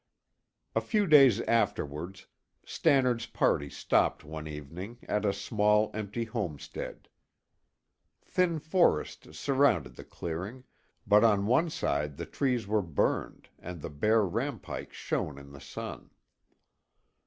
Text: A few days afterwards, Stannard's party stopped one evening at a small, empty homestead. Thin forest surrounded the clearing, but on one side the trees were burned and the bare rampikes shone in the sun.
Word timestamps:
A 0.75 0.81
few 0.81 1.05
days 1.05 1.41
afterwards, 1.41 2.25
Stannard's 2.65 3.27
party 3.27 3.69
stopped 3.69 4.23
one 4.23 4.47
evening 4.47 4.97
at 5.03 5.25
a 5.25 5.31
small, 5.31 5.91
empty 5.93 6.23
homestead. 6.23 7.07
Thin 8.25 8.57
forest 8.57 9.35
surrounded 9.35 9.97
the 9.97 10.03
clearing, 10.03 10.63
but 11.05 11.23
on 11.23 11.45
one 11.45 11.69
side 11.69 12.17
the 12.17 12.25
trees 12.25 12.65
were 12.65 12.81
burned 12.81 13.49
and 13.59 13.79
the 13.83 13.91
bare 13.91 14.25
rampikes 14.25 14.97
shone 14.97 15.37
in 15.37 15.51
the 15.51 15.61
sun. 15.61 16.09